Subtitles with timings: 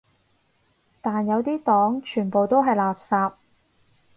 [0.99, 3.33] 但有啲黨全部都係垃圾